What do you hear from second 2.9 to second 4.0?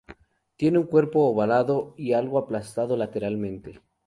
lateralmente.